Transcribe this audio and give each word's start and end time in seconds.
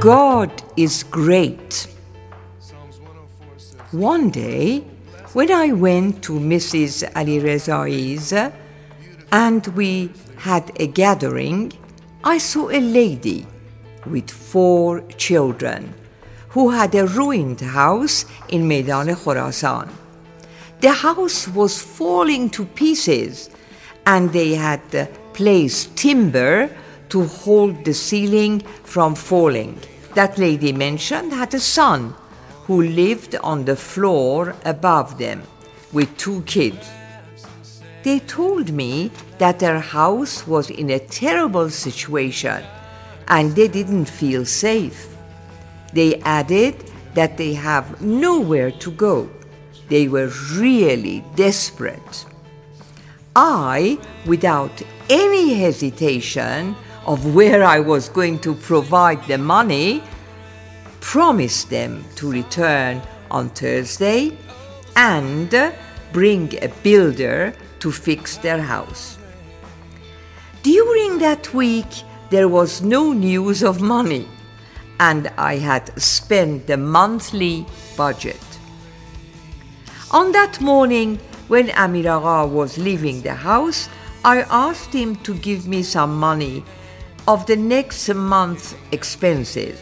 God 0.00 0.62
is 0.76 1.02
great. 1.02 1.88
One 3.90 4.30
day, 4.30 4.84
when 5.32 5.50
I 5.50 5.72
went 5.72 6.22
to 6.22 6.34
Mrs. 6.34 7.10
Ali 7.16 7.40
Rezai's 7.40 8.32
and 9.32 9.66
we 9.74 10.12
had 10.36 10.70
a 10.78 10.86
gathering, 10.86 11.72
I 12.22 12.38
saw 12.38 12.70
a 12.70 12.78
lady 12.78 13.44
with 14.06 14.30
four 14.30 15.00
children 15.16 15.92
who 16.50 16.70
had 16.70 16.94
a 16.94 17.08
ruined 17.08 17.60
house 17.60 18.24
in 18.50 18.68
Meydan 18.68 19.08
Khorasan. 19.16 19.88
The 20.80 20.92
house 20.92 21.48
was 21.48 21.82
falling 21.82 22.50
to 22.50 22.66
pieces 22.66 23.50
and 24.06 24.32
they 24.32 24.54
had 24.54 24.94
uh, 24.94 25.06
placed 25.32 25.96
timber 25.96 26.70
to 27.10 27.24
hold 27.24 27.84
the 27.84 27.94
ceiling 27.94 28.60
from 28.84 29.14
falling. 29.14 29.78
That 30.14 30.38
lady 30.38 30.72
mentioned 30.72 31.32
had 31.32 31.54
a 31.54 31.60
son 31.60 32.14
who 32.66 32.82
lived 32.82 33.34
on 33.36 33.64
the 33.64 33.76
floor 33.76 34.54
above 34.64 35.18
them 35.18 35.42
with 35.92 36.16
two 36.18 36.42
kids. 36.42 36.90
They 38.02 38.20
told 38.20 38.72
me 38.72 39.10
that 39.38 39.58
their 39.58 39.80
house 39.80 40.46
was 40.46 40.70
in 40.70 40.90
a 40.90 40.98
terrible 40.98 41.70
situation 41.70 42.62
and 43.26 43.54
they 43.54 43.68
didn't 43.68 44.06
feel 44.06 44.44
safe. 44.44 45.16
They 45.92 46.16
added 46.20 46.74
that 47.14 47.36
they 47.36 47.54
have 47.54 48.00
nowhere 48.00 48.70
to 48.70 48.90
go. 48.90 49.28
They 49.88 50.08
were 50.08 50.30
really 50.54 51.24
desperate. 51.34 52.26
I, 53.34 53.98
without 54.26 54.82
any 55.08 55.54
hesitation 55.54 56.76
of 57.08 57.34
where 57.34 57.64
I 57.64 57.80
was 57.80 58.10
going 58.10 58.38
to 58.40 58.54
provide 58.54 59.26
the 59.26 59.38
money, 59.38 60.02
promised 61.00 61.70
them 61.70 62.04
to 62.16 62.30
return 62.30 63.00
on 63.30 63.48
Thursday 63.48 64.36
and 64.94 65.72
bring 66.12 66.52
a 66.62 66.68
builder 66.82 67.54
to 67.80 67.90
fix 67.90 68.36
their 68.36 68.60
house. 68.60 69.16
During 70.62 71.16
that 71.20 71.54
week, 71.54 71.88
there 72.28 72.46
was 72.48 72.82
no 72.82 73.14
news 73.14 73.62
of 73.62 73.80
money, 73.80 74.28
and 75.00 75.28
I 75.38 75.56
had 75.56 75.98
spent 75.98 76.66
the 76.66 76.76
monthly 76.76 77.64
budget. 77.96 78.44
On 80.10 80.30
that 80.32 80.60
morning, 80.60 81.18
when 81.48 81.70
Amir 81.70 82.10
Agha 82.10 82.46
was 82.46 82.76
leaving 82.76 83.22
the 83.22 83.34
house, 83.34 83.88
I 84.26 84.42
asked 84.50 84.92
him 84.92 85.16
to 85.24 85.32
give 85.32 85.66
me 85.66 85.82
some 85.82 86.18
money 86.18 86.64
of 87.28 87.44
the 87.44 87.56
next 87.56 88.08
month's 88.14 88.74
expenses. 88.90 89.78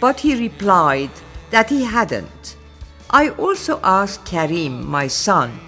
But 0.00 0.18
he 0.18 0.34
replied 0.34 1.10
that 1.50 1.68
he 1.68 1.84
hadn't. 1.84 2.56
I 3.10 3.28
also 3.28 3.78
asked 3.84 4.24
Karim, 4.24 4.90
my 4.90 5.08
son, 5.08 5.60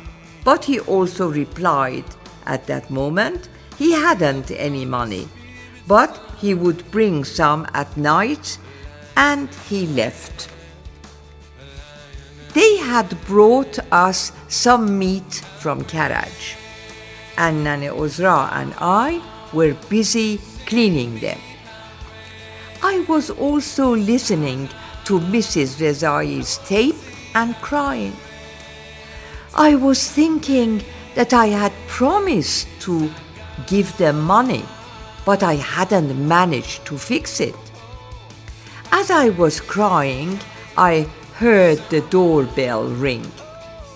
but 0.42 0.64
he 0.64 0.80
also 0.80 1.30
replied 1.30 2.06
at 2.46 2.66
that 2.66 2.90
moment 2.90 3.50
he 3.76 3.92
hadn't 3.92 4.50
any 4.52 4.86
money, 4.86 5.28
but 5.86 6.18
he 6.38 6.54
would 6.54 6.90
bring 6.90 7.24
some 7.24 7.66
at 7.74 7.94
night 7.98 8.58
and 9.18 9.50
he 9.68 9.86
left. 9.88 10.48
They 12.54 12.78
had 12.78 13.22
brought 13.26 13.78
us 13.92 14.32
some 14.48 14.98
meat 14.98 15.44
from 15.58 15.84
Karaj, 15.84 16.56
and 17.36 17.62
Nane 17.64 17.90
Ozra 17.90 18.48
and 18.50 18.72
I 18.78 19.20
were 19.52 19.74
busy 19.90 20.40
cleaning 20.66 21.18
them. 21.20 21.38
I 22.82 23.00
was 23.08 23.30
also 23.30 23.94
listening 23.96 24.68
to 25.06 25.18
Mrs. 25.18 25.80
Rezai's 25.80 26.58
tape 26.66 26.96
and 27.34 27.54
crying. 27.56 28.16
I 29.54 29.74
was 29.74 30.10
thinking 30.10 30.82
that 31.14 31.32
I 31.32 31.46
had 31.46 31.72
promised 31.86 32.68
to 32.80 33.10
give 33.66 33.96
them 33.96 34.20
money, 34.20 34.64
but 35.24 35.42
I 35.42 35.54
hadn't 35.54 36.28
managed 36.28 36.84
to 36.86 36.98
fix 36.98 37.40
it. 37.40 37.54
As 38.92 39.10
I 39.10 39.30
was 39.30 39.60
crying, 39.60 40.38
I 40.76 41.08
heard 41.36 41.78
the 41.88 42.00
doorbell 42.02 42.84
ring. 42.84 43.24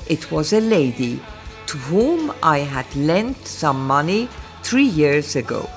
It 0.06 0.31
was 0.31 0.53
a 0.53 0.61
lady 0.61 1.21
to 1.67 1.77
whom 1.77 2.33
I 2.43 2.61
had 2.61 2.89
lent 2.97 3.47
some 3.47 3.87
money 3.87 4.29
three 4.62 4.87
years 4.89 5.37
ago 5.37 5.69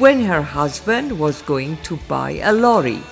when 0.00 0.24
her 0.24 0.40
husband 0.40 1.12
was 1.20 1.42
going 1.42 1.76
to 1.82 1.96
buy 2.08 2.30
a 2.42 2.52
lorry. 2.52 3.02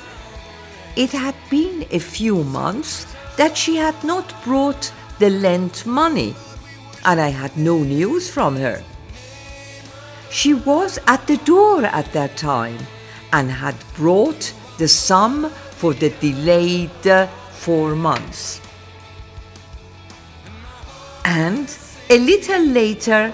It 0.96 1.12
had 1.12 1.34
been 1.50 1.86
a 1.90 1.98
few 1.98 2.42
months 2.42 3.06
that 3.36 3.58
she 3.58 3.76
had 3.76 4.02
not 4.02 4.42
brought 4.42 4.90
the 5.18 5.28
lent 5.28 5.84
money, 5.84 6.34
and 7.04 7.20
I 7.20 7.28
had 7.28 7.54
no 7.58 7.78
news 7.78 8.30
from 8.30 8.56
her. 8.56 8.82
She 10.30 10.54
was 10.54 10.98
at 11.06 11.26
the 11.26 11.36
door 11.38 11.84
at 11.84 12.10
that 12.14 12.38
time 12.38 12.78
and 13.34 13.50
had 13.50 13.76
brought 13.94 14.54
the 14.78 14.88
sum 14.88 15.50
for 15.72 15.92
the 15.92 16.08
delayed 16.20 17.06
uh, 17.06 17.26
four 17.52 17.96
months. 17.96 18.62
And 21.26 21.68
a 22.08 22.18
little 22.18 22.64
later, 22.64 23.30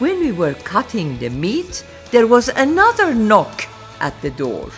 when 0.00 0.18
we 0.18 0.32
were 0.32 0.54
cutting 0.54 1.18
the 1.18 1.30
meat, 1.30 1.84
there 2.10 2.26
was 2.26 2.48
another 2.48 3.14
knock 3.14 3.66
at 4.00 4.20
the 4.22 4.30
door. 4.30 4.70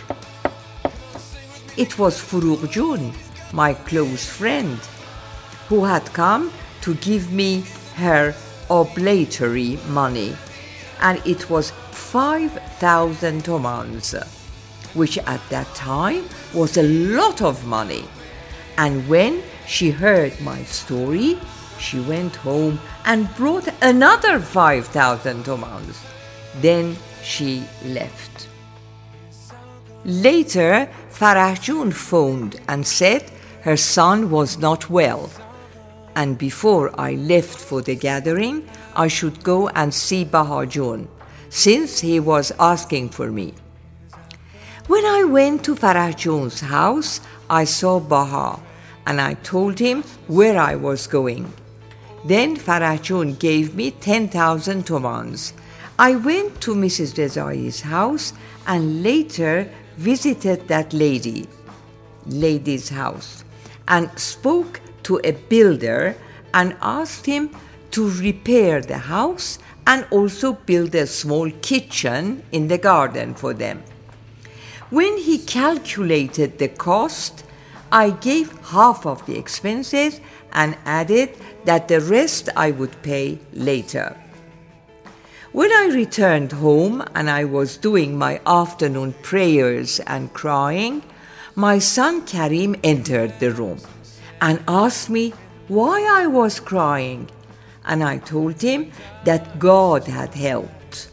It 1.77 1.97
was 1.97 2.19
Furuq 2.19 3.13
my 3.53 3.73
close 3.73 4.25
friend, 4.25 4.77
who 5.69 5.85
had 5.85 6.13
come 6.13 6.51
to 6.81 6.93
give 6.95 7.31
me 7.31 7.63
her 7.95 8.35
oblatory 8.69 9.79
money, 9.87 10.35
and 10.99 11.21
it 11.25 11.49
was 11.49 11.71
5,000 11.91 13.45
tomans, 13.45 14.13
which 14.93 15.17
at 15.19 15.41
that 15.49 15.67
time 15.73 16.25
was 16.53 16.77
a 16.77 16.83
lot 16.83 17.41
of 17.41 17.65
money. 17.65 18.03
And 18.77 19.07
when 19.07 19.41
she 19.65 19.91
heard 19.91 20.39
my 20.41 20.63
story, 20.63 21.39
she 21.79 21.99
went 21.99 22.35
home 22.37 22.79
and 23.05 23.33
brought 23.35 23.69
another 23.81 24.39
5,000 24.39 25.45
tomans. 25.45 26.01
Then 26.55 26.97
she 27.23 27.63
left. 27.85 28.47
Later, 30.03 30.89
Farahjun 31.11 31.93
phoned 31.93 32.59
and 32.67 32.85
said 32.85 33.29
her 33.61 33.77
son 33.77 34.31
was 34.31 34.57
not 34.57 34.89
well. 34.89 35.29
And 36.15 36.37
before 36.37 36.91
I 36.99 37.13
left 37.13 37.57
for 37.59 37.81
the 37.81 37.95
gathering, 37.95 38.67
I 38.95 39.07
should 39.07 39.43
go 39.43 39.69
and 39.69 39.93
see 39.93 40.25
Bahajun, 40.25 41.07
since 41.49 41.99
he 41.99 42.19
was 42.19 42.51
asking 42.59 43.09
for 43.09 43.31
me. 43.31 43.53
When 44.87 45.05
I 45.05 45.23
went 45.23 45.63
to 45.65 45.75
Farahjun's 45.75 46.61
house, 46.61 47.21
I 47.49 47.63
saw 47.65 47.99
Baha 47.99 48.59
and 49.05 49.21
I 49.21 49.35
told 49.35 49.79
him 49.79 50.03
where 50.27 50.57
I 50.59 50.75
was 50.75 51.07
going. 51.07 51.53
Then 52.25 52.57
Farahjun 52.57 53.39
gave 53.39 53.75
me 53.75 53.91
10,000 53.91 54.85
tomans. 54.85 55.53
I 56.01 56.15
went 56.15 56.59
to 56.61 56.73
Mrs. 56.73 57.15
Rezai's 57.15 57.81
house 57.81 58.33
and 58.65 59.03
later 59.03 59.69
visited 59.97 60.67
that 60.67 60.93
lady, 60.93 61.47
lady's 62.25 62.89
house, 62.89 63.43
and 63.87 64.09
spoke 64.17 64.81
to 65.03 65.21
a 65.23 65.33
builder 65.33 66.15
and 66.55 66.75
asked 66.81 67.27
him 67.27 67.51
to 67.91 68.09
repair 68.09 68.81
the 68.81 68.97
house 68.97 69.59
and 69.85 70.07
also 70.09 70.53
build 70.53 70.95
a 70.95 71.05
small 71.05 71.51
kitchen 71.61 72.41
in 72.51 72.67
the 72.67 72.79
garden 72.79 73.35
for 73.35 73.53
them. 73.53 73.83
When 74.89 75.19
he 75.19 75.37
calculated 75.37 76.57
the 76.57 76.69
cost, 76.69 77.43
I 77.91 78.09
gave 78.09 78.57
half 78.69 79.05
of 79.05 79.23
the 79.27 79.37
expenses 79.37 80.19
and 80.51 80.79
added 80.83 81.37
that 81.65 81.87
the 81.87 82.01
rest 82.01 82.49
I 82.55 82.71
would 82.71 83.03
pay 83.03 83.37
later. 83.53 84.17
When 85.53 85.69
I 85.69 85.89
returned 85.93 86.53
home 86.53 87.03
and 87.13 87.29
I 87.29 87.43
was 87.43 87.75
doing 87.75 88.17
my 88.17 88.39
afternoon 88.45 89.13
prayers 89.21 89.99
and 90.07 90.31
crying, 90.31 91.03
my 91.55 91.77
son 91.77 92.25
Karim 92.25 92.77
entered 92.85 93.37
the 93.41 93.51
room 93.51 93.79
and 94.39 94.63
asked 94.65 95.09
me 95.09 95.33
why 95.67 96.07
I 96.09 96.25
was 96.27 96.61
crying. 96.61 97.29
And 97.83 98.01
I 98.01 98.19
told 98.19 98.61
him 98.61 98.93
that 99.25 99.59
God 99.59 100.05
had 100.05 100.33
helped 100.33 101.09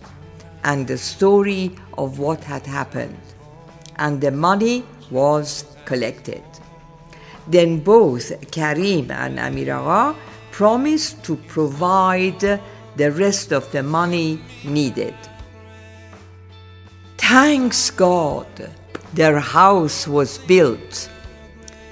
and 0.63 0.87
the 0.87 0.99
story 0.99 1.73
of 1.97 2.21
what 2.21 2.45
had 2.45 2.65
happened. 2.65 3.19
And 3.97 4.21
the 4.21 4.31
money 4.31 4.85
was 5.11 5.65
collected. 5.85 6.45
Then 7.49 7.81
both 7.81 8.53
Karim 8.53 9.11
and 9.11 9.41
Amir 9.41 9.75
Agha 9.75 10.17
promised 10.53 11.25
to 11.25 11.35
provide 11.49 12.61
the 12.99 13.11
rest 13.13 13.53
of 13.53 13.71
the 13.73 13.83
money 13.83 14.41
needed. 14.65 15.15
Thanks 17.17 17.91
God 17.91 18.47
Their 19.15 19.41
house 19.41 20.07
was 20.07 20.39
built. 20.39 21.09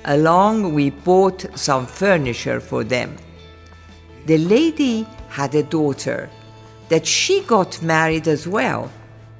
Along, 0.05 0.75
we 0.75 0.91
bought 0.91 1.47
some 1.58 1.87
furniture 1.87 2.61
for 2.61 2.85
them. 2.85 3.17
The 4.26 4.38
lady 4.38 5.06
had 5.29 5.55
a 5.55 5.62
daughter 5.62 6.29
that 6.88 7.06
she 7.06 7.41
got 7.43 7.81
married 7.82 8.29
as 8.29 8.47
well, 8.47 8.91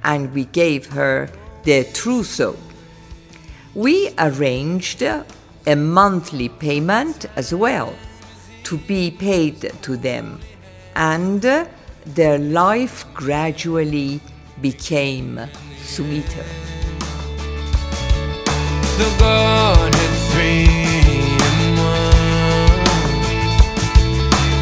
and 0.03 0.33
we 0.33 0.45
gave 0.45 0.87
her 0.87 1.29
the 1.63 1.83
trousseau. 1.93 2.55
We 3.75 4.09
arranged 4.17 5.01
a 5.03 5.25
monthly 5.75 6.49
payment 6.49 7.25
as 7.35 7.53
well 7.53 7.93
to 8.63 8.77
be 8.77 9.11
paid 9.11 9.71
to 9.83 9.97
them, 9.97 10.39
and 10.97 11.41
their 12.05 12.39
life 12.39 13.05
gradually 13.13 14.19
became 14.61 15.39
sweeter. 15.79 16.45
The 18.97 19.09
God 19.19 19.93
three 20.31 20.65
one. 21.77 22.17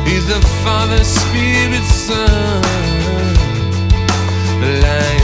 He's 0.05 0.27
the 0.27 0.41
Father, 0.63 1.03
Spirit, 1.03 1.85
Son. 1.85 2.61
Life 4.81 5.14